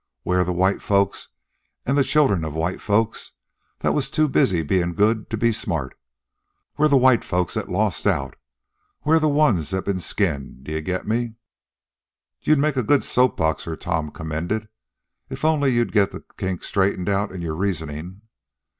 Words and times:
We're 0.23 0.43
the 0.43 0.51
white 0.51 0.81
folks 0.81 1.27
an' 1.85 1.93
the 1.93 2.03
children 2.03 2.43
of 2.43 2.55
white 2.55 2.81
folks, 2.81 3.33
that 3.81 3.93
was 3.93 4.09
too 4.09 4.27
busy 4.27 4.63
being 4.63 4.95
good 4.95 5.29
to 5.29 5.37
be 5.37 5.51
smart. 5.51 5.95
We're 6.75 6.87
the 6.87 6.97
white 6.97 7.23
folks 7.23 7.53
that 7.53 7.69
lost 7.69 8.07
out. 8.07 8.35
We're 9.03 9.19
the 9.19 9.29
ones 9.29 9.69
that's 9.69 9.85
ben 9.85 9.99
skinned. 9.99 10.63
D'ye 10.63 10.79
get 10.79 11.05
me?" 11.07 11.35
"You'd 12.41 12.57
make 12.57 12.77
a 12.77 12.81
good 12.81 13.03
soap 13.03 13.37
boxer," 13.37 13.75
Tom 13.75 14.09
commended, 14.09 14.69
"if 15.29 15.45
only 15.45 15.71
you'd 15.71 15.91
get 15.91 16.09
the 16.09 16.23
kinks 16.35 16.65
straightened 16.65 17.07
out 17.07 17.31
in 17.31 17.43
your 17.43 17.53
reasoning." 17.55 18.21